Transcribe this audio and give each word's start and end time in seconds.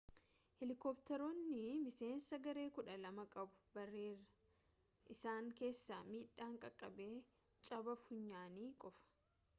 helekoptarootni 0.59 1.59
miiseensa 1.81 2.39
garee 2.47 2.63
kudhaa 2.77 2.95
lama 3.03 3.25
qabu 3.35 3.61
baraare 3.75 4.25
isaan 5.17 5.53
keessaa 5.61 6.01
miidhaan 6.11 6.59
qaqabee 6.67 7.13
caba 7.71 7.99
funyaanii 8.09 8.69
qofa 8.81 9.09